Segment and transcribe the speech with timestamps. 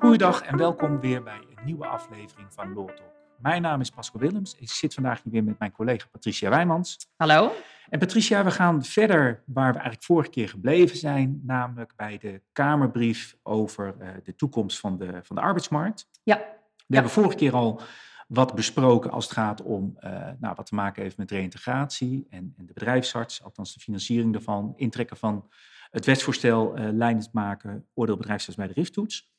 [0.00, 3.12] Goeiedag en welkom weer bij een nieuwe aflevering van Law Talk.
[3.38, 4.54] Mijn naam is Pascal Willems.
[4.58, 6.96] Ik zit vandaag hier weer met mijn collega Patricia Wijmans.
[7.16, 7.52] Hallo.
[7.88, 12.42] En Patricia, we gaan verder waar we eigenlijk vorige keer gebleven zijn, namelijk bij de
[12.52, 16.08] Kamerbrief over uh, de toekomst van de, van de arbeidsmarkt.
[16.22, 16.36] Ja.
[16.36, 16.42] We
[16.76, 16.94] Ja.
[16.94, 17.80] hebben vorige keer al
[18.28, 22.54] wat besproken als het gaat om uh, nou, wat te maken heeft met reïntegratie en,
[22.56, 25.48] en de bedrijfsarts, althans de financiering daarvan, intrekken van
[25.90, 29.32] het wetsvoorstel uh, leidend maken, oordeel bedrijfsarts bij de RIF-toets.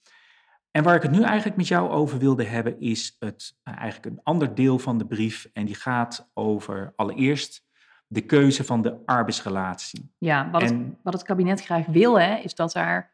[0.71, 4.15] En waar ik het nu eigenlijk met jou over wilde hebben, is het uh, eigenlijk
[4.15, 5.49] een ander deel van de brief.
[5.53, 7.67] En die gaat over allereerst
[8.07, 10.11] de keuze van de arbeidsrelatie.
[10.17, 13.11] Ja, wat, En- het, wat het kabinet graag wil, hè, is dat daar.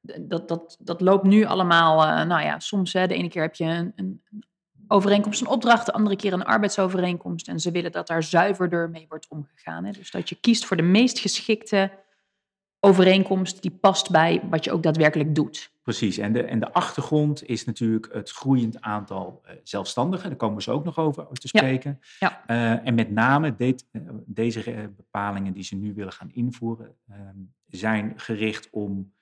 [0.00, 2.02] Dat, dat, dat loopt nu allemaal.
[2.02, 4.22] eh, nou ja, soms hè, de ene keer heb je een, een
[4.92, 7.48] overeenkomst, een opdracht, de andere keer een arbeidsovereenkomst.
[7.48, 9.84] En ze willen dat daar zuiverder mee wordt omgegaan.
[9.84, 9.92] Hè.
[9.92, 11.90] Dus dat je kiest voor de meest geschikte
[12.80, 15.70] overeenkomst die past bij wat je ook daadwerkelijk doet.
[15.82, 20.28] Precies, en de, en de achtergrond is natuurlijk het groeiend aantal uh, zelfstandigen.
[20.28, 22.00] Daar komen we zo ook nog over te spreken.
[22.18, 22.42] ja.
[22.46, 27.16] Uh, en met name dit, uh, deze bepalingen die ze nu willen gaan invoeren, uh,
[27.66, 29.12] zijn gericht om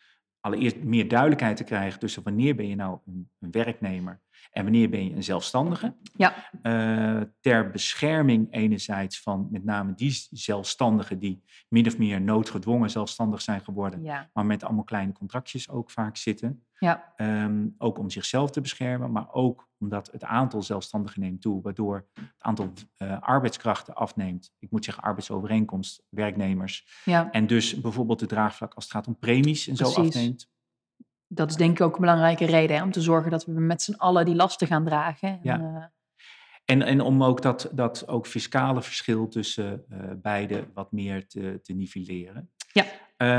[0.41, 5.05] allereerst meer duidelijkheid te krijgen tussen wanneer ben je nou een werknemer en wanneer ben
[5.05, 5.95] je een zelfstandige.
[6.17, 6.51] Ja.
[6.63, 13.41] Uh, ter bescherming enerzijds van met name die zelfstandigen die min of meer noodgedwongen zelfstandig
[13.43, 14.31] zijn geworden, Ja.
[14.33, 16.65] maar met allemaal kleine contractjes ook vaak zitten.
[16.79, 17.13] Ja.
[17.17, 22.07] Um, ook om zichzelf te beschermen, maar ook omdat het aantal zelfstandigen neemt toe, waardoor
[22.15, 24.53] het aantal uh, arbeidskrachten afneemt.
[24.59, 27.03] Ik moet zeggen arbeidsovereenkomst, werknemers.
[27.05, 27.31] Ja.
[27.31, 30.50] En dus bijvoorbeeld de draagvlak als het gaat om premies en zo afneemt.
[31.33, 33.83] Dat is denk ik ook een belangrijke reden hè, om te zorgen dat we met
[33.83, 35.29] z'n allen die lasten gaan dragen.
[35.29, 35.59] En, Ja.
[35.61, 35.85] uh,
[36.65, 41.61] En, en om ook dat, dat ook fiscale verschil tussen uh, beide wat meer te,
[41.63, 42.51] te nivelleren.
[42.73, 42.85] Ja.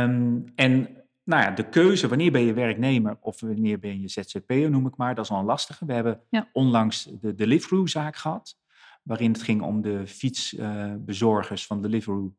[0.03, 0.88] Um, en
[1.23, 4.98] nou ja, de keuze, wanneer ben je werknemer of wanneer ben je ZZP'er, noem ik
[4.98, 5.86] maar, dat is al een lastige.
[5.86, 6.50] We hebben Ja.
[6.53, 8.58] onlangs de Deliveroo-zaak gehad,
[9.04, 12.33] waarin het ging om de fietsbezorgers uh, van Deliveroo,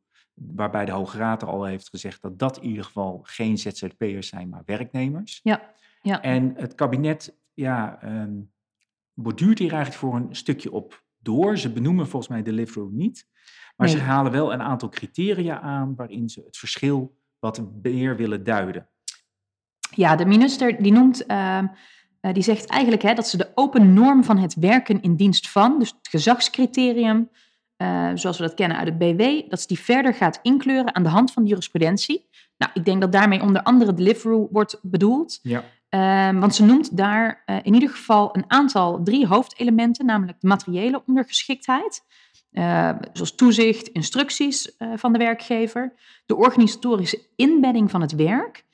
[0.54, 4.48] waarbij de Hoge Raad al heeft gezegd dat dat in ieder geval geen ZZP'ers zijn,
[4.48, 5.40] maar werknemers.
[5.42, 5.70] ja.
[6.02, 6.22] Ja.
[6.22, 8.52] En het kabinet, ja, um,
[9.14, 11.58] borduurt hier eigenlijk voor een stukje op door.
[11.58, 13.26] Ze benoemen volgens mij Deliveroo niet,
[13.76, 13.96] maar Nee.
[13.96, 18.88] ze halen wel een aantal criteria aan waarin ze het verschil wat meer willen duiden.
[19.94, 21.62] Ja, de minister die noemt, uh,
[22.20, 25.50] uh, die zegt eigenlijk hè, dat ze de open norm van het werken in dienst
[25.50, 27.30] van, dus het gezagscriterium,
[27.82, 31.02] uh, zoals we dat kennen uit het BW, dat ze die verder gaat inkleuren aan
[31.02, 32.28] de hand van de jurisprudentie.
[32.56, 35.38] Nou, ik denk dat daarmee onder andere Deliveroo wordt bedoeld.
[35.42, 35.64] Ja.
[35.90, 40.46] Uh, want ze noemt daar uh, in ieder geval een aantal drie hoofdelementen, namelijk de
[40.46, 42.04] materiële ondergeschiktheid,
[42.52, 45.94] uh, zoals toezicht, instructies uh, van de werkgever,
[46.26, 48.64] de organisatorische inbedding van het werk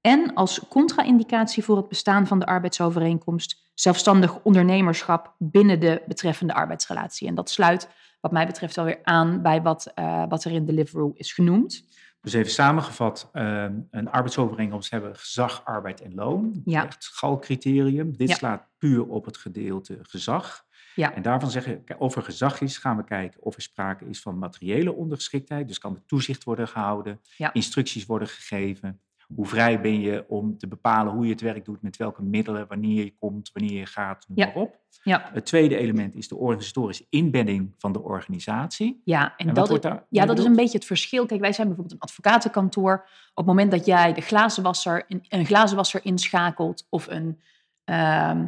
[0.00, 7.28] en als contra-indicatie voor het bestaan van de arbeidsovereenkomst zelfstandig ondernemerschap binnen de betreffende arbeidsrelatie.
[7.28, 7.88] En dat sluit
[8.20, 11.84] wat mij betreft alweer aan bij wat, uh, wat er in Deliveroo is genoemd.
[12.20, 16.60] Dus even samengevat, uh, een arbeidsovereenkomst hebben gezag, arbeid en loon.
[16.64, 16.86] Ja.
[16.86, 18.16] Echt schalcriterium.
[18.16, 18.34] Dit Ja.
[18.34, 20.64] slaat puur op het gedeelte gezag.
[20.94, 21.14] Ja.
[21.14, 24.38] En daarvan zeggen, of er gezag is, gaan we kijken of er sprake is van
[24.38, 25.68] materiële ondergeschiktheid.
[25.68, 27.52] Dus kan er toezicht worden gehouden, Ja.
[27.52, 29.00] instructies worden gegeven.
[29.34, 32.66] Hoe vrij ben je om te bepalen hoe je het werk doet, met welke middelen,
[32.68, 34.46] wanneer je komt, wanneer je gaat, noem Ja.
[34.46, 34.84] maar op.
[35.02, 39.00] Ja, Het tweede element is de organisatorische inbedding van de organisatie.
[39.04, 41.26] ja en, dat, wordt is, daar ja, dat is een beetje het verschil.
[41.26, 42.92] Kijk, wij zijn bijvoorbeeld een advocatenkantoor.
[43.30, 47.40] Op het moment dat jij de glazenwasser, een, een glazenwasser inschakelt of een,
[47.84, 48.46] ehm,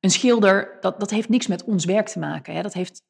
[0.00, 2.54] een schilder, dat, dat heeft niks met ons werk te maken.
[2.54, 2.62] Hè?
[2.62, 3.02] Dat heeft,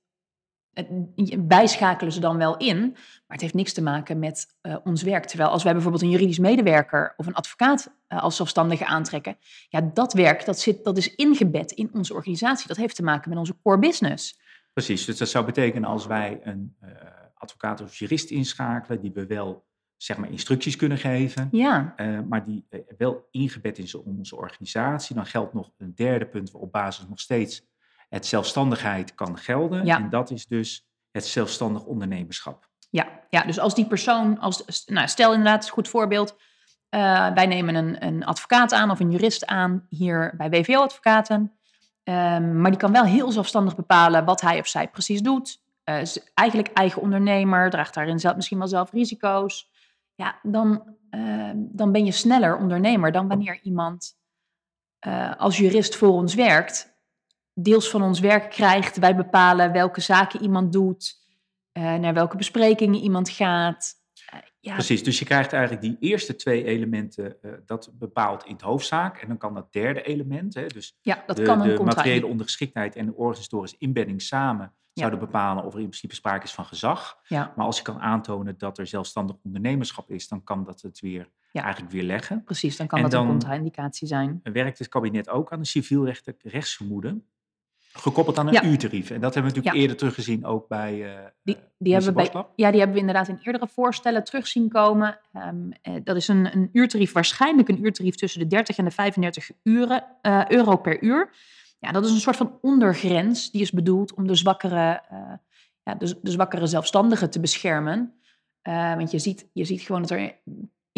[0.72, 5.02] het, bijschakelen ze dan wel in, maar het heeft niks te maken met uh, ons
[5.02, 5.24] werk.
[5.24, 9.90] Terwijl als wij bijvoorbeeld een juridisch medewerker of een advocaat uh, als zelfstandige aantrekken, ja,
[9.94, 12.68] dat werk dat zit, dat is ingebed in onze organisatie.
[12.68, 14.40] Dat heeft te maken met onze core business.
[14.72, 16.90] Precies, dus dat zou betekenen als wij een uh,
[17.34, 21.94] advocaat of jurist inschakelen, die we wel zeg maar instructies kunnen geven, Ja,
[22.28, 22.66] maar die
[22.98, 25.14] wel ingebed is in onze organisatie.
[25.14, 27.66] Dan geldt nog een derde punt op basis nog steeds
[28.08, 29.84] het zelfstandigheid kan gelden.
[29.84, 29.96] Ja.
[29.96, 32.68] En dat is dus het zelfstandig ondernemerschap.
[32.90, 36.36] ja, ja, dus als die persoon, als, nou, stel inderdaad, een goed voorbeeld,
[36.90, 41.52] uh, wij nemen een, een advocaat aan of een jurist aan hier bij WVO Advocaten.
[42.04, 45.60] Um, maar die kan wel heel zelfstandig bepalen wat hij of zij precies doet.
[45.84, 49.70] Uh, is eigenlijk eigen ondernemer, draagt daarin zelf, misschien wel zelf risico's.
[50.14, 54.16] Ja, dan, uh, dan ben je sneller ondernemer dan wanneer iemand
[55.06, 56.97] uh, als jurist voor ons werkt.
[57.60, 58.98] Deels van ons werk krijgt.
[58.98, 61.14] Wij bepalen welke zaken iemand doet,
[61.72, 63.94] uh, naar welke besprekingen iemand gaat.
[64.34, 68.52] Uh, ja, Precies, dus je krijgt eigenlijk die eerste twee elementen, eh, dat bepaalt in
[68.52, 69.18] het hoofdzaak.
[69.18, 72.26] En dan kan dat derde element, hè, dus ja, dat de, kan een de materiële
[72.26, 75.04] ondergeschiktheid en de organisatorische inbedding samen Ja.
[75.04, 77.18] zouden bepalen of er in principe sprake is van gezag.
[77.26, 81.00] Ja, Maar als je kan aantonen dat er zelfstandig ondernemerschap is, dan kan dat het
[81.00, 81.62] weer Ja.
[81.62, 82.44] eigenlijk weer leggen.
[82.44, 82.76] precies.
[82.76, 84.40] Dan kan En dat een contra-indicatie zijn.
[84.42, 87.26] Werkt het kabinet ook aan een civielrechtelijk rechtsvermoeden,
[88.00, 88.64] gekoppeld aan een Ja.
[88.64, 89.10] uurtarief.
[89.10, 89.80] En dat hebben we natuurlijk Ja.
[89.80, 93.00] eerder teruggezien ook bij eh Die, eh, die, hebben we bij, ja, die hebben we
[93.00, 95.18] inderdaad in eerdere voorstellen terug zien komen.
[95.32, 98.90] Ehm, eh, dat is een, een uurtarief, waarschijnlijk een uurtarief tussen de 30 en de
[98.90, 100.04] 35 uren,
[100.48, 101.30] euro per uur.
[101.78, 103.50] Ja, dat is een soort van ondergrens.
[103.50, 105.02] Die is bedoeld om de zwakkere,
[105.82, 108.14] ja, de, de zwakkere zelfstandigen te beschermen.
[108.96, 110.32] Want je ziet, je ziet gewoon dat er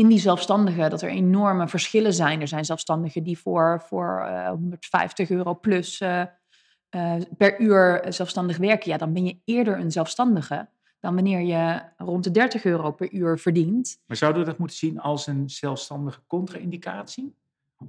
[0.01, 2.41] in die zelfstandigen dat er enorme verschillen zijn.
[2.41, 6.01] Er zijn zelfstandigen die voor, voor eh, 150 euro plus
[6.91, 8.91] eh, per uur zelfstandig werken.
[8.91, 10.69] Ja, dan ben je eerder een zelfstandige
[11.01, 14.01] dan wanneer je rond de 30 euro per uur verdient.
[14.07, 17.35] Maar zouden we dat moeten zien als een zelfstandige contra-indicatie?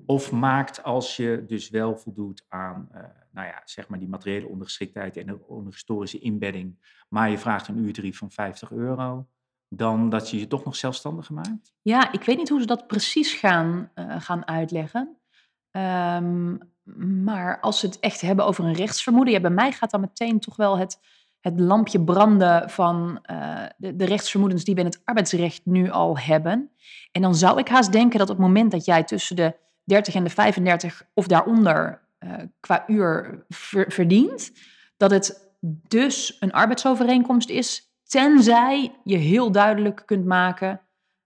[0.05, 4.47] Of maakt als je dus wel voldoet aan eh, nou ja, zeg maar die materiële
[4.47, 6.75] ondergeschiktheid en de onderhistorische inbedding,
[7.09, 9.27] maar je vraagt een uurtarief van 50 euro,
[9.69, 11.73] dan dat je je toch nog zelfstandiger maakt?
[11.81, 15.17] Ja, ik weet niet hoe ze dat precies gaan, eh, gaan uitleggen.
[15.71, 16.57] Ehm,
[17.23, 20.39] maar als ze het echt hebben over een rechtsvermoeden, ja, bij mij gaat dan meteen
[20.39, 20.99] toch wel het,
[21.39, 26.17] het lampje branden van eh, de, de rechtsvermoedens die we in het arbeidsrecht nu al
[26.17, 26.71] hebben.
[27.11, 30.15] En dan zou ik haast denken dat op het moment dat jij tussen de 30
[30.15, 34.51] en de 35 of daaronder eh, qua uur ver- verdient,
[34.97, 35.49] dat het
[35.87, 40.81] dus een arbeidsovereenkomst is, tenzij je heel duidelijk kunt maken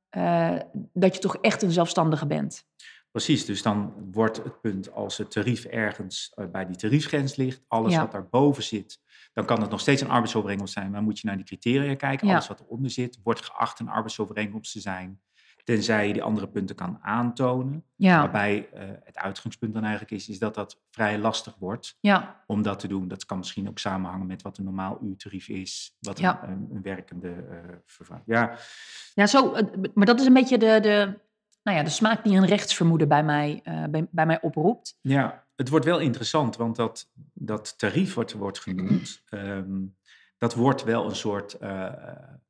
[0.10, 0.56] eh,
[0.94, 2.66] dat je toch echt een zelfstandige bent.
[3.15, 7.62] Precies, dus dan wordt het punt als het tarief ergens eh, bij die tariefgrens ligt,
[7.67, 8.00] alles Ja.
[8.00, 9.00] wat daarboven zit,
[9.33, 12.27] dan kan het nog steeds een arbeidsovereenkomst zijn, maar moet je naar die criteria kijken.
[12.27, 12.33] Ja.
[12.33, 15.21] Alles wat eronder zit, wordt geacht een arbeidsovereenkomst te zijn,
[15.63, 17.83] tenzij je die andere punten kan aantonen.
[17.95, 22.44] Ja, Waarbij eh, het uitgangspunt dan eigenlijk is, is dat dat vrij lastig wordt ja,
[22.47, 23.07] om dat te doen.
[23.07, 26.81] Dat kan misschien ook samenhangen met wat een normaal uurtarief is, wat een, een, een
[26.81, 27.45] werkende
[27.85, 28.23] vervanger.
[28.25, 28.57] Ja,
[29.13, 29.56] ja zo,
[29.94, 31.23] maar dat is een beetje de, de,
[31.65, 34.97] nou ja, de smaak die een rechtsvermoeden bij mij, eh, bij, bij mij oproept.
[35.01, 39.81] Ja, het wordt wel interessant, want dat, dat tarief wat er wordt genoemd, ehm,
[40.38, 41.94] dat wordt wel een soort eh,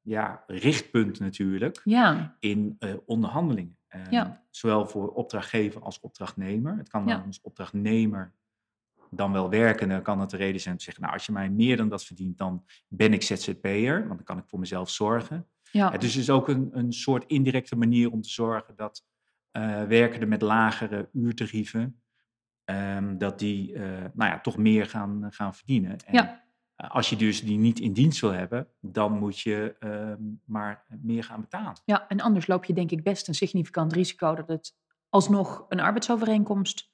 [0.01, 3.77] ja, richtpunt natuurlijk Ja, in eh, onderhandelingen.
[3.87, 4.43] Ehm, Ja.
[4.49, 6.77] Zowel voor opdrachtgever als opdrachtnemer.
[6.77, 8.33] Het kan dan als opdrachtnemer
[9.09, 9.89] dan wel werken.
[9.89, 11.89] Dan kan het de reden zijn om te zeggen, nou als je mij meer dan
[11.89, 15.47] dat verdient, dan ben ik ZZP'er, want dan kan ik voor mezelf zorgen.
[15.77, 19.03] Ja, Het is dus ook een, een soort indirecte manier om te zorgen dat
[19.51, 22.01] eh werkenden met lagere uurtarieven,
[22.63, 23.81] ehm, dat die eh,
[24.13, 25.97] nou ja, toch meer gaan, gaan verdienen.
[26.05, 26.43] En Ja.
[26.75, 30.85] eh, als je dus die niet in dienst wil hebben, dan moet je ehm, maar
[31.01, 31.81] meer gaan betalen.
[31.85, 34.75] ja, en anders loop je denk ik best een significant risico dat het
[35.09, 36.91] alsnog een arbeidsovereenkomst,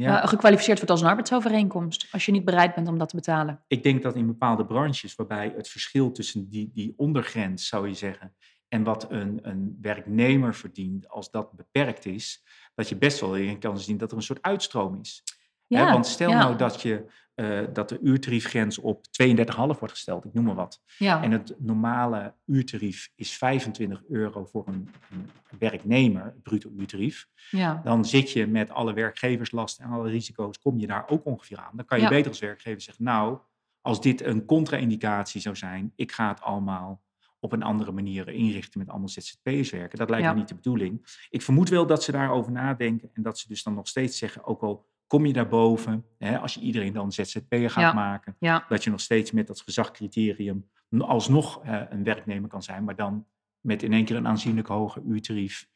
[0.00, 3.16] Ja, eh, gekwalificeerd wordt als een arbeidsovereenkomst, als je niet bereid bent om dat te
[3.16, 3.64] betalen.
[3.66, 7.94] ik denk dat in bepaalde branches waarbij het verschil tussen die, die ondergrens, zou je
[7.94, 8.34] zeggen,
[8.68, 13.58] en wat een, een werknemer verdient, als dat beperkt is, dat je best wel in
[13.58, 15.22] kan zien dat er een soort uitstroom is.
[15.68, 17.04] Hè, want stel ja, nou dat, je,
[17.34, 20.82] eh, dat de uurtariefgrens op 32,5 wordt gesteld, ik noem maar wat.
[20.98, 27.26] ja, En het normale uurtarief is 25 euro voor een, een werknemer, bruto uurtarief.
[27.50, 31.58] ja, Dan zit je met alle werkgeverslasten en alle risico's, kom je daar ook ongeveer
[31.58, 31.72] aan.
[31.76, 32.10] Dan kan je Ja.
[32.10, 33.38] beter als werkgever zeggen, nou,
[33.80, 37.02] als dit een contra-indicatie zou zijn, ik ga het allemaal
[37.40, 39.98] op een andere manier inrichten met allemaal ZZP'ers werken.
[39.98, 40.32] Dat lijkt Ja.
[40.32, 41.06] me niet de bedoeling.
[41.30, 44.44] Ik vermoed wel dat ze daarover nadenken en dat ze dus dan nog steeds zeggen,
[44.44, 47.92] ook al kom je daarboven, hè, als je iedereen dan ZZP'er gaat Ja.
[47.92, 52.84] maken, ja, dat je nog steeds met dat gezagcriterium alsnog eh, een werknemer kan zijn,
[52.84, 53.26] maar dan
[53.60, 55.68] met in één keer een aanzienlijk hoger uurtarief.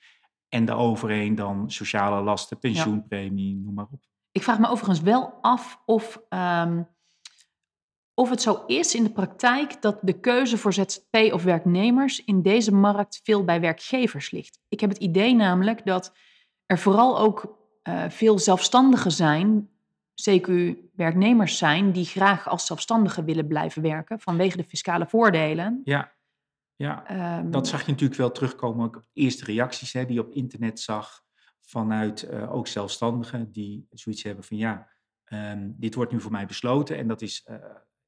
[0.48, 4.02] En daaroverheen dan sociale lasten, pensioenpremie, noem maar op.
[4.32, 6.82] Ik vraag me overigens wel af of, ehm,
[8.14, 12.42] of het zo is in de praktijk dat de keuze voor ZZP of werknemers in
[12.42, 14.60] deze markt veel bij werkgevers ligt.
[14.68, 16.12] Ik heb het idee namelijk dat
[16.66, 19.70] er vooral ook eh, veel zelfstandigen zijn,
[20.14, 25.80] CQ-werknemers zijn, die graag als zelfstandigen willen blijven werken vanwege de fiscale voordelen.
[25.84, 26.12] Ja,
[26.76, 27.06] ja.
[27.06, 30.20] Ehm, dat zag je natuurlijk wel terugkomen ook op de eerste reacties hè, die je
[30.20, 31.24] op internet zag
[31.60, 34.88] vanuit eh, ook zelfstandigen die zoiets hebben van ja,
[35.24, 37.56] ehm, dit wordt nu voor mij besloten en dat is, eh,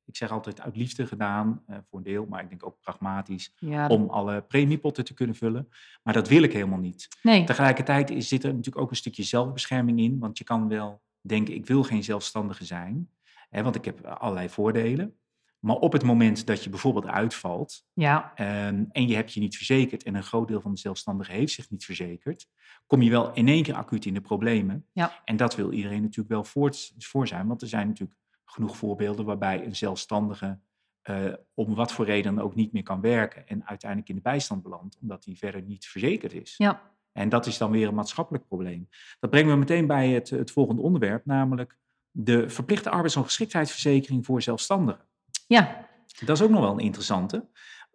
[0.06, 3.54] ik zeg altijd uit liefde gedaan eh, voor een deel, maar ik denk ook pragmatisch
[3.58, 5.68] ja, om alle premiepotten te kunnen vullen.
[6.02, 7.08] Maar dat wil ik helemaal niet.
[7.22, 11.02] nee, Tegelijkertijd is, zit er natuurlijk ook een stukje zelfbescherming in, want je kan wel
[11.20, 13.10] denken, ik wil geen zelfstandige zijn,
[13.50, 15.18] hè, want ik heb allerlei voordelen.
[15.58, 19.56] Maar op het moment dat je bijvoorbeeld uitvalt Ja, ehm, en je hebt je niet
[19.56, 22.48] verzekerd en een groot deel van de zelfstandigen heeft zich niet verzekerd,
[22.86, 24.86] kom je wel in één keer acuut in de problemen.
[24.92, 25.22] Ja.
[25.24, 28.18] En dat wil iedereen natuurlijk wel voor, voor zijn, want er zijn natuurlijk
[28.54, 30.58] genoeg voorbeelden waarbij een zelfstandige
[31.02, 34.62] eh, om wat voor reden ook niet meer kan werken en uiteindelijk in de bijstand
[34.62, 36.54] belandt, omdat hij verder niet verzekerd is.
[36.56, 38.88] ja, En dat is dan weer een maatschappelijk probleem.
[39.20, 41.78] Dat brengt me meteen bij het, het volgende onderwerp, namelijk
[42.10, 45.04] de verplichte arbeidsongeschiktheidsverzekering voor zelfstandigen.
[45.46, 45.88] ja,
[46.24, 47.48] Dat is ook nog wel een interessante.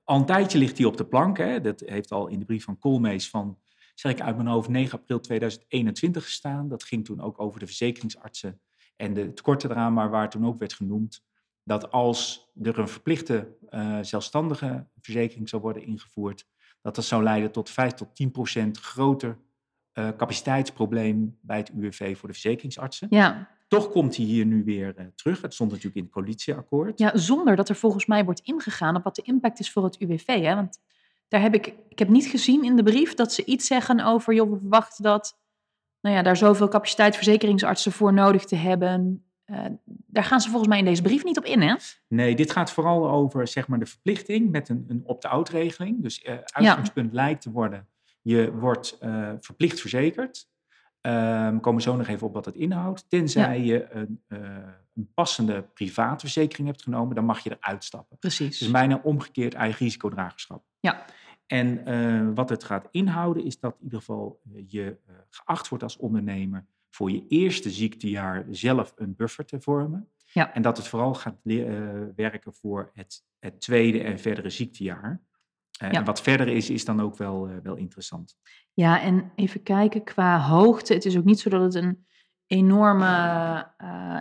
[0.03, 1.37] Al een tijdje ligt die op de plank.
[1.37, 1.61] Hè.
[1.61, 3.59] Dat heeft al in de brief van Koolmees van,
[3.95, 6.67] zeg ik uit mijn hoofd, 9 april 2021 gestaan.
[6.67, 8.61] Dat ging toen ook over de verzekeringsartsen
[8.99, 11.23] en de tekorten eraan, maar waar toen ook werd genoemd
[11.63, 16.47] dat als er een verplichte eh, zelfstandige verzekering zou worden ingevoerd,
[16.81, 19.37] dat dat zou leiden tot 5 tot 10 procent groter
[19.91, 23.07] eh, capaciteitsprobleem bij het UWV voor de verzekeringsartsen.
[23.09, 23.57] ja.
[23.67, 25.41] Toch komt hij hier nu weer eh, terug.
[25.41, 26.99] Het stond natuurlijk in het coalitieakkoord.
[26.99, 29.99] Ja, zonder dat er volgens mij wordt ingegaan op wat de impact is voor het
[29.99, 30.25] UWV.
[30.25, 30.55] Hè?
[30.55, 30.79] Want
[31.27, 34.33] daar heb ik, ik heb niet gezien in de brief dat ze iets zeggen over,
[34.33, 35.39] joh, we verwachten dat,
[36.01, 39.23] nou ja, daar zoveel capaciteitsverzekeringsartsen voor nodig te hebben.
[39.43, 41.75] Eh, daar gaan ze volgens mij in deze brief niet op in, hè?
[42.07, 46.01] Nee, dit gaat vooral over zeg maar, de verplichting met een, een opt-out regeling.
[46.01, 47.87] Dus eh uitgangspunt lijkt te worden,
[48.21, 50.47] je wordt eh, verplicht verzekerd.
[51.01, 53.09] Ehm, we komen zo nog even op wat het inhoudt.
[53.09, 58.17] Tenzij je een, een passende privaatverzekering hebt genomen, dan mag je eruit stappen.
[58.17, 58.59] Precies.
[58.59, 60.63] Dus bijna omgekeerd eigen risicodragerschap.
[60.79, 61.05] Ja.
[61.49, 65.69] En eh, wat het gaat inhouden is dat in ieder geval eh, je eh, geacht
[65.69, 70.09] wordt als ondernemer voor je eerste ziektejaar zelf een buffer te vormen.
[70.33, 70.53] Ja.
[70.53, 71.37] En dat het vooral gaat
[72.15, 75.21] werken voor het, het tweede en verdere ziektejaar.
[75.71, 75.91] Ja.
[75.91, 78.37] En wat verder is, is dan ook wel, wel interessant.
[78.73, 80.93] Ja, en even kijken qua hoogte.
[80.93, 82.05] Het is ook niet zo dat het een
[82.47, 83.67] enorme,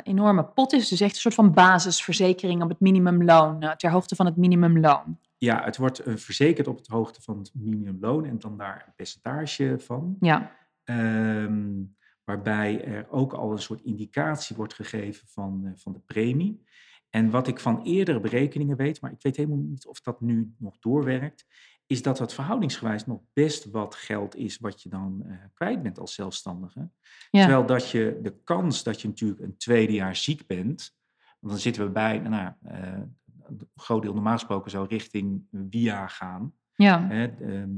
[0.03, 0.83] enorme pot is.
[0.83, 5.19] Het is echt een soort van basisverzekering op het minimumloon, ter hoogte van het minimumloon.
[5.39, 8.95] Ja, het wordt eh, verzekerd op het hoogte van het minimumloon en dan daar een
[8.97, 10.17] percentage van.
[10.21, 10.57] Ja,
[10.89, 11.83] Ehm,
[12.25, 16.65] waarbij er ook al een soort indicatie wordt gegeven van, eh, van de premie.
[17.11, 20.55] En wat ik van eerdere berekeningen weet, maar ik weet helemaal niet of dat nu
[20.59, 21.47] nog doorwerkt,
[21.87, 25.99] is dat het verhoudingsgewijs nog best wat geld is wat je dan eh, kwijt bent
[25.99, 26.91] als zelfstandige.
[27.31, 30.97] ja, Terwijl dat je de kans dat je natuurlijk een tweede jaar ziek bent,
[31.41, 33.01] want dan zitten we bij, nou, eh,
[33.49, 36.53] een groot deel normaal gesproken zou richting via gaan.
[36.75, 37.71] ja, Hè, ehm,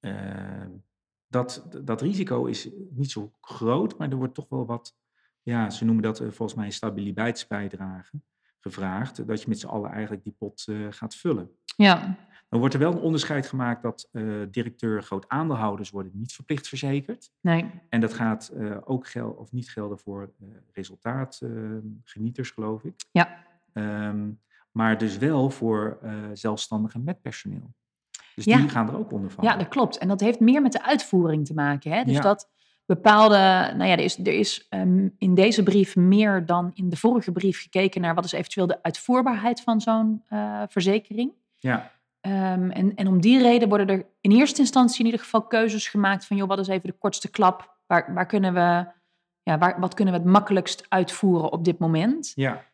[0.00, 0.66] eh,
[1.26, 4.96] dat, dat risico is niet zo groot, maar er wordt toch wel wat,
[5.42, 8.20] ja, ze noemen dat eh, volgens mij een stabiliteitsbijdrage
[8.60, 11.50] gevraagd, dat je met z'n allen eigenlijk die pot eh, gaat vullen.
[11.76, 12.16] ja,
[12.48, 16.68] Dan wordt er wel een onderscheid gemaakt dat eh, directeur groot aandeelhouders worden niet verplicht
[16.68, 17.32] verzekerd.
[17.40, 18.52] nee, En dat gaat
[18.84, 20.32] ook gel of niet gelden voor
[20.72, 22.94] resultaatgenieters, geloof ik.
[23.12, 23.42] ja,
[23.72, 24.30] Ehm,
[24.74, 27.74] maar dus wel voor eh, zelfstandigen met personeel.
[28.34, 28.56] Dus Ja.
[28.56, 29.50] die gaan er ook onder vallen.
[29.50, 29.98] ja, dat klopt.
[29.98, 31.90] En dat heeft meer met de uitvoering te maken.
[31.92, 32.04] Hè?
[32.04, 32.20] Dus Ja.
[32.20, 32.50] dat
[32.86, 33.36] bepaalde,
[33.76, 37.32] nou ja, er is, er is ehm, in deze brief meer dan in de vorige
[37.32, 41.32] brief gekeken naar wat is eventueel de uitvoerbaarheid van zo'n eh, verzekering.
[41.56, 45.42] Ja, Ehm, en, en om die reden worden er in eerste instantie in ieder geval
[45.46, 47.76] keuzes gemaakt van, joh, wat is even de kortste klap?
[47.86, 48.86] Waar, waar kunnen we,
[49.42, 52.32] ja, waar, wat kunnen we het makkelijkst uitvoeren op dit moment?
[52.34, 52.64] ja.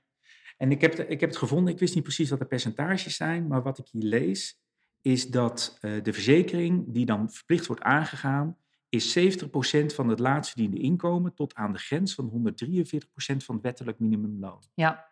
[0.61, 3.17] En ik heb, het- ik heb het gevonden, ik wist niet precies wat de percentages
[3.17, 4.61] zijn, maar wat ik hier lees,
[5.01, 8.57] is dat eh, de verzekering die dan verplicht wordt aangegaan,
[8.89, 13.65] is 70% van het laatst verdiende inkomen tot aan de grens van 143% van het
[13.65, 14.63] wettelijk minimumloon.
[14.75, 15.09] Ja,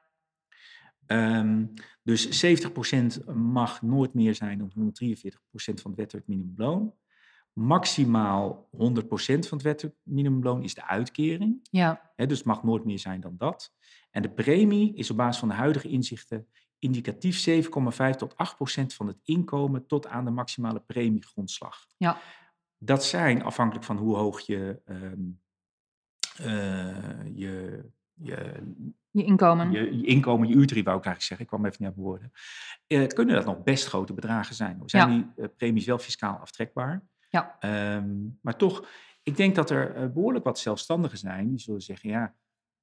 [1.06, 1.66] Ehm,
[2.02, 6.94] dus 70% mag nooit meer zijn dan 143% van het wettelijk minimumloon.
[7.52, 11.58] Maximaal 100% van het wettelijk minimumloon is de uitkering.
[12.16, 13.74] ja, dus het mag nooit meer zijn dan dat.
[14.18, 16.46] En de premie is op basis van de huidige inzichten
[16.78, 21.86] indicatief 7,5 tot 8 procent van het inkomen tot aan de maximale premiegrondslag.
[21.96, 22.18] Ja.
[22.78, 26.46] Dat zijn, afhankelijk van hoe hoog je, eh,
[27.34, 27.84] je,
[28.14, 28.62] je,
[29.10, 29.70] je inkomen.
[29.70, 32.06] je, je inkomen, je uurtarief wou ik eigenlijk zeggen, ik kwam even niet op mijn
[32.06, 32.32] woorden,
[32.86, 34.78] eh, kunnen dat nog best grote bedragen zijn.
[34.78, 35.16] We zijn Ja.
[35.16, 37.02] die eh, premies wel fiscaal aftrekbaar.
[37.28, 37.56] Ja.
[37.60, 38.88] Ehm, maar toch,
[39.22, 42.34] ik denk dat er eh, behoorlijk wat zelfstandigen zijn die zullen zeggen, ja,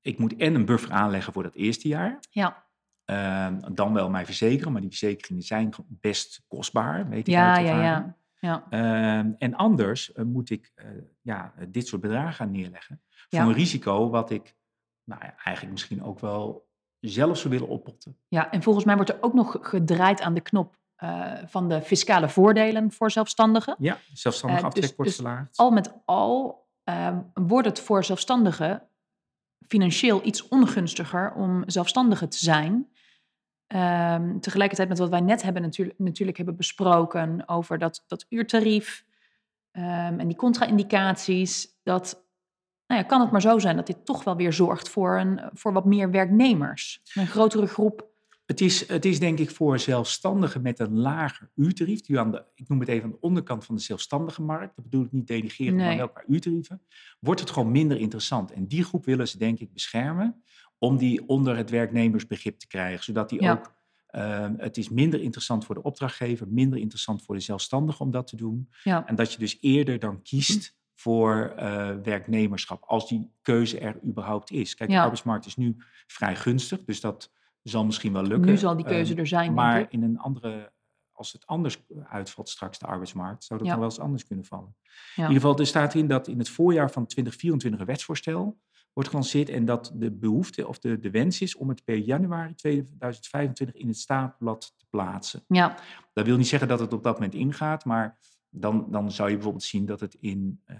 [0.05, 2.19] ik moet en een buffer aanleggen voor dat eerste jaar.
[2.29, 2.63] Ja,
[3.05, 7.67] Ehm, dan wel mij verzekeren, maar die verzekeringen zijn best kostbaar, weet ik ja, uit
[7.67, 8.15] ja, ja.
[8.39, 8.65] ja.
[8.69, 10.85] Ehm, en anders eh, moet ik eh,
[11.21, 13.01] ja, dit soort bedragen gaan neerleggen.
[13.09, 13.45] Voor Ja.
[13.45, 14.55] een risico wat ik
[15.03, 16.67] nou eigenlijk misschien ook wel
[16.99, 18.17] zelf zou willen oppotten.
[18.27, 21.81] Ja, en volgens mij wordt er ook nog gedraaid aan de knop eh, van de
[21.81, 23.75] fiscale voordelen voor zelfstandigen.
[23.79, 25.57] Ja, zelfstandig Eh, dus- dus verlaagd.
[25.57, 28.87] Al met al eh, wordt het voor zelfstandigen
[29.67, 32.89] financieel iets ongunstiger om zelfstandige te zijn.
[33.67, 39.05] Ehm, tegelijkertijd met wat wij net hebben natuurlijk, natuurlijk hebben besproken over dat, dat uurtarief
[39.71, 42.25] ehm, en die contra-indicaties, dat
[42.87, 45.49] nou ja, kan het maar zo zijn dat dit toch wel weer zorgt voor, een,
[45.53, 47.01] voor wat meer werknemers.
[47.13, 48.13] Een grotere groep.
[48.45, 52.43] Het is, het is denk ik voor zelfstandigen met een lager uurtarief, die aan de,
[52.55, 55.27] ik noem het even aan de onderkant van de zelfstandige markt, dat bedoel ik niet
[55.27, 55.85] delegeren, Nee.
[55.87, 56.81] maar wel qua uurtarieven,
[57.19, 58.51] wordt het gewoon minder interessant.
[58.51, 60.43] En die groep willen ze denk ik beschermen
[60.77, 63.51] om die onder het werknemersbegrip te krijgen, zodat die Ja.
[63.51, 63.73] ook,
[64.07, 68.27] eh, het is minder interessant voor de opdrachtgever, minder interessant voor de zelfstandige om dat
[68.27, 68.69] te doen.
[68.83, 73.99] Ja, En dat je dus eerder dan kiest voor eh, werknemerschap, als die keuze er
[74.05, 74.75] überhaupt is.
[74.75, 74.95] Kijk, Ja.
[74.95, 75.75] de arbeidsmarkt is nu
[76.07, 77.33] vrij gunstig, dus dat
[77.69, 78.49] zal misschien wel lukken.
[78.51, 79.91] nu zal die keuze Ehm, er zijn, maar denk ik.
[79.91, 80.71] in een andere,
[81.11, 83.73] als het anders uitvalt straks, de arbeidsmarkt, zou dat Ja.
[83.73, 84.75] dan wel eens anders kunnen vallen.
[84.81, 85.23] Ja.
[85.23, 88.59] In ieder geval, er staat in dat in het voorjaar van 2024 een wetsvoorstel
[88.93, 92.53] wordt gelanceerd en dat de behoefte of de, de wens is om het per januari
[92.55, 95.43] 2025 in het staatblad te plaatsen.
[95.47, 95.75] Ja,
[96.13, 98.19] Dat wil niet zeggen dat het op dat moment ingaat, maar
[98.49, 100.77] dan, dan zou je bijvoorbeeld zien dat het in eh,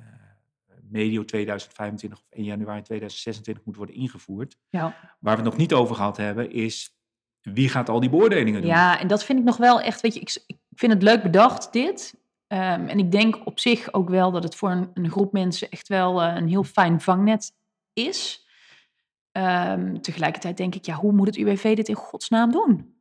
[0.90, 4.58] medio 2025 of 1 januari 2026 moet worden ingevoerd.
[4.70, 4.82] ja.
[5.20, 6.98] Waar we het nog niet over gehad hebben, is
[7.42, 8.70] wie gaat al die beoordelingen doen?
[8.70, 11.24] ja, en dat vind ik nog wel echt, weet je, ik, ik vind het leuk
[11.24, 12.16] bedacht, dit.
[12.48, 15.70] Ehm, en ik denk op zich ook wel dat het voor een, een groep mensen
[15.70, 17.52] echt wel eh, een heel fijn vangnet
[17.94, 18.46] is.
[19.32, 22.96] Ehm, tegelijkertijd denk ik, ja, hoe moet het UWV dit in godsnaam doen?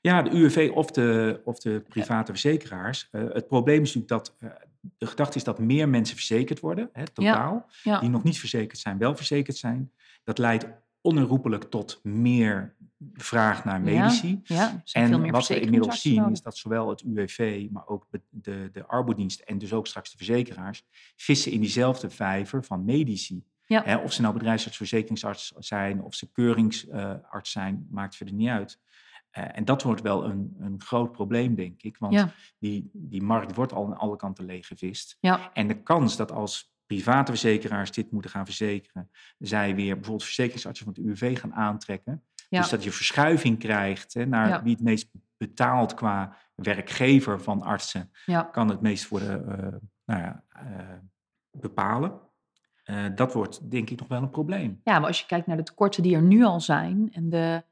[0.00, 3.08] Ja, de UWV of de, of de private verzekeraars.
[3.10, 4.50] Eh, het probleem is natuurlijk dat eh,
[4.98, 8.78] de gedachte is dat meer mensen verzekerd worden, hè, totaal, Ja, die nog niet verzekerd
[8.78, 9.92] zijn, wel verzekerd zijn.
[10.24, 10.66] Dat leidt
[11.00, 12.74] onherroepelijk tot meer
[13.12, 14.40] vraag naar medici.
[14.44, 18.86] ja, En wat we inmiddels zien is dat zowel het UWV, maar ook de, de
[18.86, 20.84] arbodienst en dus ook straks de verzekeraars
[21.16, 23.44] vissen in diezelfde vijver van medici.
[23.66, 28.80] Hè, of ze nou bedrijfsarts, verzekeringsarts zijn of ze keuringsarts zijn, maakt verder niet uit.
[29.36, 31.96] Eh, en dat wordt wel een, een groot probleem, denk ik.
[31.98, 32.32] Want Ja.
[32.58, 35.16] die, die markt wordt al aan alle kanten leeggevist.
[35.20, 40.24] Ja, En de kans dat als private verzekeraars dit moeten gaan verzekeren, zij weer bijvoorbeeld
[40.24, 42.22] verzekeringsartsen van het UWV gaan aantrekken.
[42.48, 42.60] Ja.
[42.60, 48.10] Dus dat je verschuiving krijgt hè, naar wie het meest betaalt qua werkgever van artsen,
[48.52, 50.98] kan het meest worden eh, nou ja, eh,
[51.50, 52.20] bepalen.
[53.14, 54.80] Dat wordt denk ik nog wel een probleem.
[54.84, 57.64] Ja, maar als je kijkt naar de tekorten die er nu al zijn en de,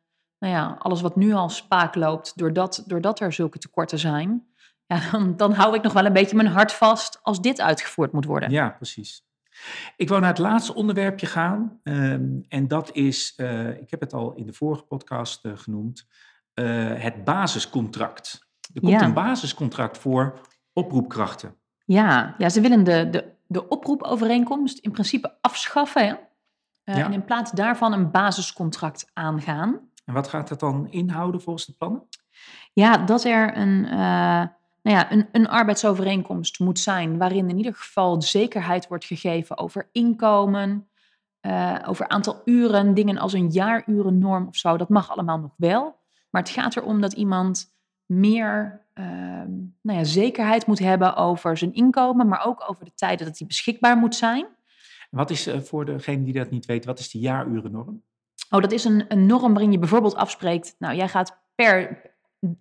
[0.44, 4.46] nou ja, alles wat nu al spaak loopt doordat, doordat er zulke tekorten zijn,
[4.86, 8.12] ja, dan, dan hou ik nog wel een beetje mijn hart vast als dit uitgevoerd
[8.12, 8.50] moet worden.
[8.50, 9.24] Ja, precies.
[9.96, 11.80] Ik wou naar het laatste onderwerpje gaan.
[11.82, 16.06] ehm, en dat is, eh, ik heb het al in de vorige podcast eh, genoemd,
[16.54, 18.46] eh, het basiscontract.
[18.74, 19.02] Er komt Ja.
[19.02, 20.40] een basiscontract voor
[20.72, 21.56] oproepkrachten.
[21.84, 26.02] Ja, ja ze willen de, de, de oproepovereenkomst in principe afschaffen.
[26.02, 26.14] Hè?
[26.98, 27.04] Ja.
[27.04, 29.80] En in plaats daarvan een basiscontract aangaan.
[30.04, 32.08] En wat gaat dat dan inhouden volgens de plannen?
[32.72, 34.46] Ja, dat er een, eh,
[34.82, 39.88] nou ja, een, een arbeidsovereenkomst moet zijn waarin in ieder geval zekerheid wordt gegeven over
[39.92, 40.88] inkomen,
[41.40, 44.76] eh, over aantal uren, dingen als een jaarurennorm of zo.
[44.76, 46.02] Dat mag allemaal nog wel.
[46.30, 47.74] Maar het gaat erom dat iemand
[48.06, 53.26] meer ehm, nou ja, zekerheid moet hebben over zijn inkomen, maar ook over de tijden
[53.26, 54.46] dat hij beschikbaar moet zijn.
[55.10, 58.02] Wat is eh, voor degene die dat niet weet, wat is de jaarurennorm?
[58.54, 60.74] Oh, dat is een, een norm waarin je bijvoorbeeld afspreekt.
[60.78, 62.00] Nou, jij gaat per,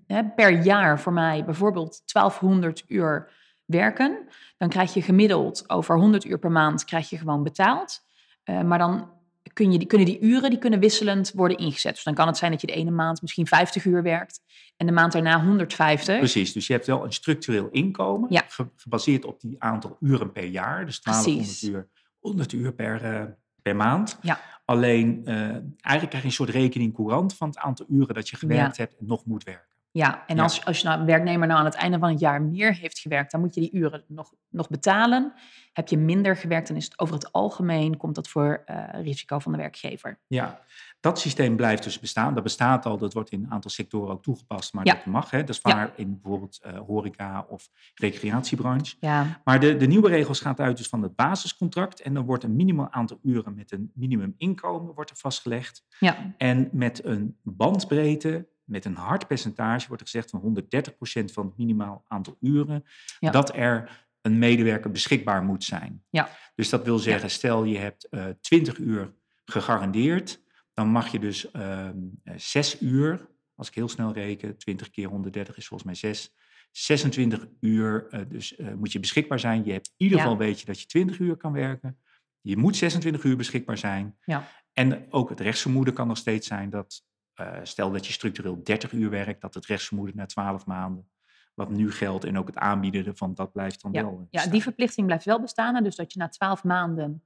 [0.08, 3.32] hè, per jaar voor mij bijvoorbeeld 1200 uur
[3.66, 4.28] werken.
[4.58, 8.00] Dan krijg je gemiddeld over 100 uur per maand krijg je gewoon betaald.
[8.44, 9.12] Eh, maar dan
[9.54, 11.94] kun je, die, kunnen die uren die kunnen wisselend worden ingezet.
[11.94, 14.42] Dus dan kan het zijn dat je de ene maand misschien 50 uur werkt
[14.78, 16.18] en de maand daarna 150.
[16.18, 18.44] Precies, dus je hebt wel een structureel inkomen, Ja.
[18.76, 20.86] gebaseerd op die aantal uren per jaar.
[20.86, 21.70] Dus 1200 Precies.
[21.70, 23.24] uur, 100 uur per, eh,
[23.62, 24.18] per maand.
[24.22, 24.40] Ja.
[24.66, 28.36] Alleen, eh, eigenlijk krijg je een soort rekening courant van het aantal uren dat je
[28.36, 29.72] gewerkt hebt en nog moet werken.
[29.92, 30.44] Ja, en Ja.
[30.44, 33.00] Als, als je nou, een werknemer nou aan het einde van het jaar meer heeft
[33.00, 35.34] gewerkt, dan moet je die uren nog, nog betalen.
[35.74, 39.40] Heb je minder gewerkt, dan is het over het algemeen, komt dat voor eh, risico
[39.40, 40.20] van de werkgever.
[40.28, 40.62] Ja,
[41.04, 42.34] dat systeem blijft dus bestaan.
[42.34, 44.94] Dat bestaat al, dat wordt in een aantal sectoren ook toegepast, maar Ja.
[44.94, 45.30] dat mag.
[45.30, 45.40] Hè?
[45.40, 45.76] Dat is Ja.
[45.76, 48.96] waar in bijvoorbeeld eh, horeca of recreatiebranche.
[49.00, 52.02] Ja, Maar de, de nieuwe regels gaat uit dus van het basiscontract.
[52.02, 55.86] En dan wordt een minimaal aantal uren met een minimuminkomen wordt er vastgelegd.
[56.00, 61.46] ja, En met een bandbreedte, met een hard percentage, wordt er gezegd van 130% van
[61.46, 62.84] het minimaal aantal uren,
[63.20, 63.32] Ja.
[63.32, 66.04] dat er een medewerker beschikbaar moet zijn.
[66.10, 66.30] Ja.
[66.56, 69.14] Dus dat wil zeggen, stel je hebt eh 20 uur
[69.46, 70.42] gegarandeerd,
[70.74, 71.98] dan mag je dus ehm
[72.36, 76.34] 6 uur, als ik heel snel reken, 20 keer 130 is volgens mij 6,
[76.72, 79.66] 26 uur eh, dus, eh, moet je beschikbaar zijn.
[79.66, 80.24] Je hebt in ieder Ja.
[80.24, 81.98] geval weet je dat je 20 uur kan werken.
[82.42, 84.18] Je moet 26 uur beschikbaar zijn.
[84.26, 88.64] ja, En ook het rechtsvermoeden kan nog steeds zijn dat eh, stel dat je structureel
[88.64, 91.10] 30 uur werkt, dat het rechtsvermoeden na 12 maanden,
[91.54, 94.20] wat nu geldt en ook het aanbieden ervan, dat blijft dan Ja, wel.
[94.20, 95.84] eh, ja, die verplichting blijft wel bestaan.
[95.84, 97.24] Dus dat je na twaalf maanden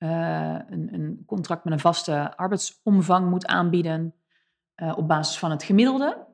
[0.00, 4.14] eh, een, een contract met een vaste arbeidsomvang moet aanbieden
[4.74, 6.26] eh, op basis van het gemiddelde.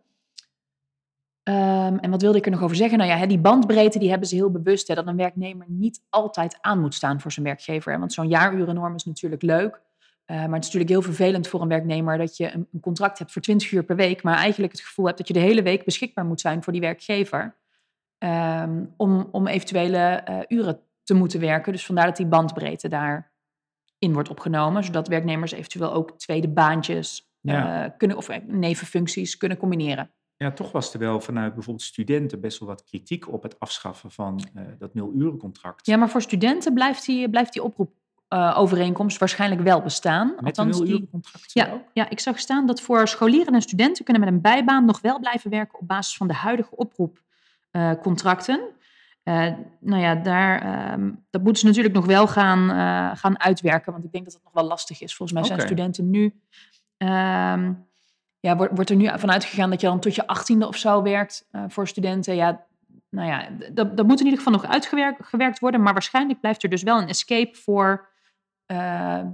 [1.42, 2.98] Ehm, en wat wilde ik er nog over zeggen?
[2.98, 4.88] Nou ja, die bandbreedte die hebben ze heel bewust.
[4.88, 7.92] Hè, dat een werknemer niet altijd aan moet staan voor zijn werkgever.
[7.92, 9.80] Hè, want zo'n jaarurennorm is natuurlijk leuk.
[10.24, 13.32] eh, maar het is natuurlijk heel vervelend voor een werknemer dat je een, contract hebt
[13.32, 14.22] voor 20 uur per week.
[14.22, 16.82] Maar eigenlijk het gevoel hebt dat je de hele week beschikbaar moet zijn voor die
[16.82, 17.56] werkgever.
[18.18, 21.72] ehm, om, om eventuele uren te moeten werken.
[21.72, 22.88] Dus vandaar dat die bandbreedte
[24.12, 24.84] wordt opgenomen.
[24.84, 27.84] Zodat werknemers eventueel ook tweede baantjes Ja.
[27.84, 30.10] eh, kunnen, of eh, nevenfuncties kunnen combineren.
[30.36, 34.10] Ja, toch was er wel vanuit bijvoorbeeld studenten best wel wat kritiek op het afschaffen
[34.10, 35.86] van eh, dat nul-urencontract.
[35.86, 40.28] Ja, maar voor studenten blijft die, blijft die oproepovereenkomst waarschijnlijk wel bestaan.
[40.40, 41.08] Met Althans, die,
[41.52, 41.82] ja, ook?
[41.92, 45.18] ja, ik zag staan dat voor scholieren en studenten kunnen met een bijbaan nog wel
[45.18, 48.60] blijven werken op basis van de huidige oproepcontracten.
[49.26, 53.92] Eh nou ja, daar, ehm, dat moeten ze natuurlijk nog wel gaan, eh, gaan uitwerken,
[53.92, 55.16] want ik denk dat het nog wel lastig is.
[55.16, 56.40] Volgens mij zijn studenten nu,
[56.96, 57.72] ehm,
[58.40, 61.02] ja, wordt, wordt er nu vanuit gegaan dat je dan tot je achttiende of zo
[61.02, 62.34] werkt eh, voor studenten.
[62.34, 62.64] Ja,
[63.10, 66.62] nou ja, dat, dat moet in ieder geval nog uitgewerkt gewerkt worden, maar waarschijnlijk blijft
[66.62, 68.08] er dus wel een escape voor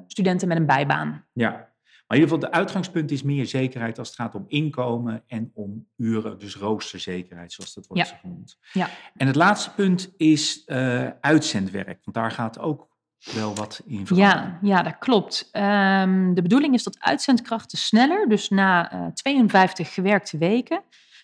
[0.07, 1.25] studenten met een bijbaan.
[1.33, 1.72] Ja,
[2.13, 5.51] maar in ieder geval de uitgangspunt is meer zekerheid als het gaat om inkomen en
[5.55, 8.17] om uren, dus roosterzekerheid zoals dat wordt Ja.
[8.17, 8.59] genoemd.
[8.73, 8.89] Ja.
[9.17, 12.89] En het laatste punt is eh, uitzendwerk, want daar gaat ook
[13.35, 14.59] wel wat in veranderen.
[14.63, 15.49] Ja, ja, dat klopt.
[15.53, 20.83] Ehm, de bedoeling is dat uitzendkrachten sneller, dus na eh, 52 gewerkte weken,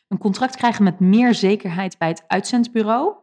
[0.09, 3.15] een contract krijgen met meer zekerheid bij het uitzendbureau.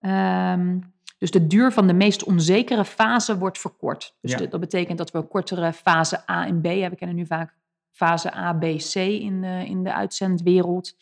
[0.00, 0.78] Ehm,
[1.18, 4.16] dus de duur van de meest onzekere fase wordt verkort.
[4.20, 4.36] Dus Ja.
[4.36, 6.90] de- dat betekent dat we een kortere fase A en B hebben.
[6.90, 7.56] We kennen nu vaak
[7.90, 10.96] fase A, B, C in de, in de uitzendwereld.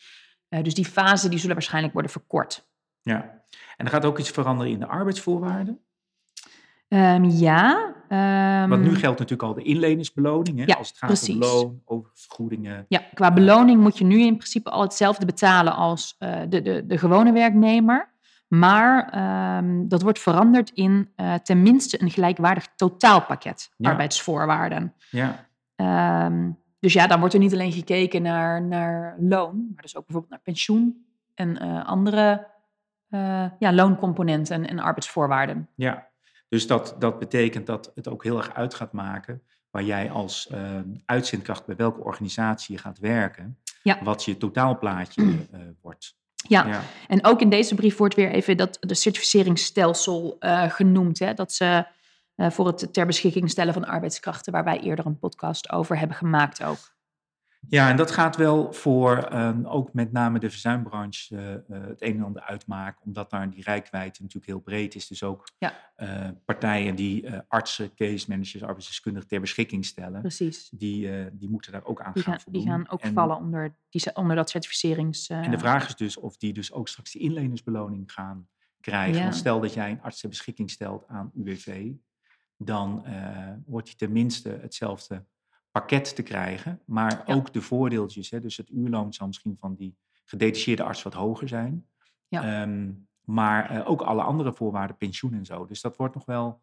[0.49, 2.67] Eh, dus die fase die zullen waarschijnlijk worden verkort.
[3.01, 3.41] Ja.
[3.77, 5.79] En er gaat ook iets veranderen in de arbeidsvoorwaarden.
[6.87, 7.93] Ehm, ja.
[8.09, 11.33] ehm, Want nu geldt natuurlijk al de inleningsbeloning, hè, Ja, als het gaat precies.
[11.35, 12.85] om loon, oververgoedingen.
[12.87, 16.85] Ja, qua beloning moet je nu in principe al hetzelfde betalen als eh, de, de,
[16.85, 18.15] de gewone werknemer.
[18.47, 23.89] Maar ehm, dat wordt veranderd in eh, tenminste een gelijkwaardig totaalpakket Ja.
[23.89, 24.93] arbeidsvoorwaarden.
[25.09, 29.95] Ja, Ehm, dus ja, dan wordt er niet alleen gekeken naar, naar loon, maar dus
[29.95, 31.05] ook bijvoorbeeld naar pensioen
[31.35, 32.47] en eh, andere
[33.09, 35.69] eh, ja, looncomponenten en, en arbeidsvoorwaarden.
[35.75, 36.07] ja.
[36.49, 40.47] Dus dat, dat betekent dat het ook heel erg uit gaat maken waar jij als
[40.47, 43.97] eh, uitzendkracht bij welke organisatie je gaat werken, Ja.
[44.03, 45.47] wat je totaalplaatje
[45.81, 46.17] wordt.
[46.47, 46.83] Ja, Ja.
[47.07, 51.19] En ook in deze brief wordt weer even dat de certificeringsstelsel eh, genoemd.
[51.19, 51.33] Hè?
[51.33, 51.85] Dat ze
[52.35, 56.17] eh, voor het ter beschikking stellen van arbeidskrachten, waar wij eerder een podcast over hebben
[56.17, 56.95] gemaakt ook.
[57.69, 62.01] Ja, en dat gaat wel voor ehm, ook met name de verzuimbranche eh, eh, het
[62.01, 65.07] een en ander uitmaken, omdat daar die rijkwijde natuurlijk heel breed is.
[65.07, 65.91] Dus ook Ja.
[65.95, 70.69] eh, partijen die artsen, case managers, arbeidsdeskundigen ter beschikking stellen, Precies.
[70.69, 72.61] die, die moeten daar ook aan Die gaan gaan, voldoen.
[72.61, 75.27] die gaan ook En- vallen onder, die, onder dat certificerings...
[75.27, 78.47] En de vraag is dus of die dus ook straks die inlenersbeloning gaan
[78.79, 79.15] krijgen.
[79.17, 79.21] Ja.
[79.23, 81.91] Want stel dat jij een arts ter beschikking stelt aan UWV,
[82.57, 83.05] dan
[83.65, 85.25] wordt hij tenminste hetzelfde
[85.79, 86.81] pakket te krijgen.
[86.85, 87.33] Maar Ja.
[87.33, 91.47] ook de voordeeltjes, hè, dus het uurloon zal misschien van die gedetacheerde arts wat hoger
[91.47, 91.87] zijn.
[92.27, 92.61] Ja.
[92.61, 95.65] Ehm, maar eh, ook alle andere voorwaarden, pensioen en zo.
[95.65, 96.61] Dus dat wordt nog wel,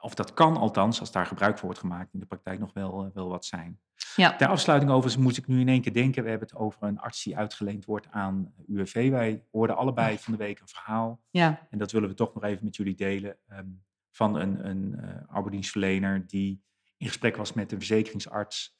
[0.00, 3.04] of dat kan althans, als daar gebruik van wordt gemaakt, in de praktijk nog wel,
[3.04, 3.80] eh, wel wat zijn.
[4.16, 6.22] ja, Ter afsluiting overigens moet ik nu in één keer denken.
[6.22, 9.10] We hebben het over een arts die uitgeleend wordt aan UWV.
[9.10, 11.20] Wij hoorden allebei van de week een verhaal.
[11.30, 13.36] ja, En dat willen we toch nog even met jullie delen.
[13.48, 13.66] ehm,
[14.10, 16.62] van een, een eh arbeidsdienstverlener die
[17.02, 18.76] in gesprek was met een verzekeringsarts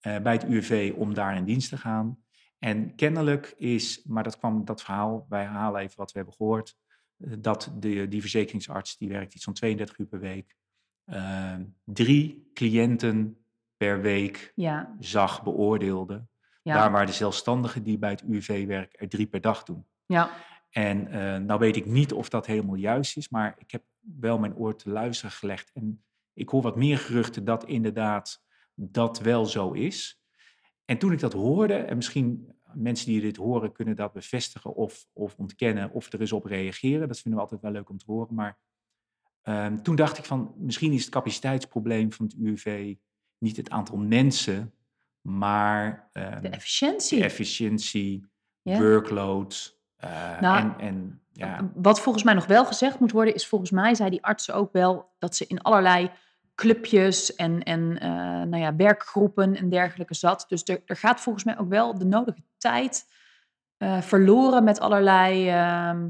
[0.00, 2.18] eh, bij het UWV om daar in dienst te gaan.
[2.58, 6.76] En kennelijk is, maar dat kwam dat verhaal, wij halen even wat we hebben gehoord.
[7.16, 10.56] eh, dat de, die verzekeringsarts, die werkt iets van 32 uur per week.
[11.04, 13.36] ehm, drie cliënten
[13.76, 16.26] per week ja, zag, beoordeelde.
[16.62, 19.86] ja, Daar waar de zelfstandigen die bij het UWV werken er drie per dag doen.
[20.06, 20.30] ja,
[20.70, 24.38] En eh, nou weet ik niet of dat helemaal juist is, maar ik heb wel
[24.38, 25.70] mijn oor te luisteren gelegd.
[25.74, 26.04] En
[26.36, 28.44] ik hoor wat meer geruchten dat inderdaad
[28.74, 30.20] dat wel zo is.
[30.84, 35.06] En toen ik dat hoorde, en misschien mensen die dit horen kunnen dat bevestigen of,
[35.12, 37.08] of ontkennen of er eens op reageren.
[37.08, 38.34] Dat vinden we altijd wel leuk om te horen.
[38.34, 38.58] Maar
[39.42, 42.94] ehm, toen dacht ik van, misschien is het capaciteitsprobleem van het UWV
[43.38, 44.74] niet het aantal mensen,
[45.20, 47.18] maar ehm, de efficiëntie.
[47.18, 48.26] de efficiëntie,
[48.62, 49.78] workload.
[49.96, 53.70] eh, Nou, en, en ja, Wat volgens mij nog wel gezegd moet worden, is volgens
[53.70, 56.10] mij zei die artsen ook wel dat ze in allerlei
[56.56, 58.08] clubjes en, en eh,
[58.42, 60.44] nou ja, werkgroepen en dergelijke zat.
[60.48, 63.06] Dus er, er gaat volgens mij ook wel de nodige tijd
[63.76, 66.08] eh, verloren met allerlei ehm,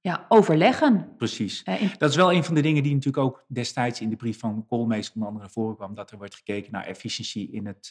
[0.00, 1.14] ja, overleggen.
[1.16, 1.62] Precies.
[1.62, 4.16] Eh, in- Dat is wel een van de dingen die natuurlijk ook destijds in de
[4.16, 5.94] brief van Koolmees onder andere voorkwam.
[5.94, 7.90] Dat er wordt gekeken naar efficiëntie in het,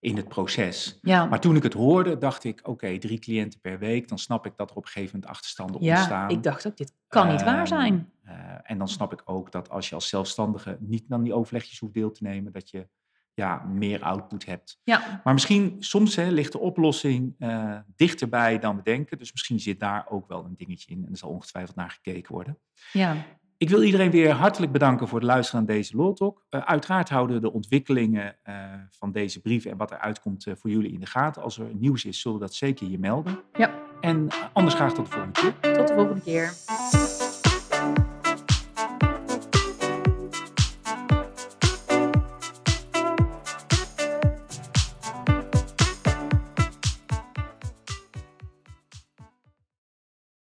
[0.00, 0.98] in het proces.
[1.02, 4.08] ja, Maar toen ik het hoorde, dacht ik, oké, drie cliënten per week.
[4.08, 6.30] Dan snap ik dat er op een gegeven moment achterstanden ja, ontstaan.
[6.30, 8.10] ik dacht ook, dit kan niet waar Ehm, zijn.
[8.24, 11.78] eh, en dan snap ik ook dat als je als zelfstandige niet aan die overlegjes
[11.78, 12.88] hoeft deel te nemen, dat je
[13.34, 14.80] ja, meer output hebt.
[14.84, 19.18] Ja, Maar misschien, soms hè, ligt de oplossing eh, dichterbij dan we denken.
[19.18, 22.32] Dus misschien zit daar ook wel een dingetje in en er zal ongetwijfeld naar gekeken
[22.32, 22.58] worden.
[22.92, 23.16] ja.
[23.58, 26.44] Ik wil iedereen weer hartelijk bedanken voor het luisteren aan deze Law Talk.
[26.48, 28.54] Eh, uiteraard houden we de ontwikkelingen eh,
[28.90, 31.42] van deze brief en wat eruit komt eh, voor jullie in de gaten.
[31.42, 33.40] Als er nieuws is, zullen we dat zeker hier melden.
[33.52, 33.74] Ja.
[34.00, 35.74] En anders graag tot de volgende keer.
[35.74, 36.52] Tot de volgende keer.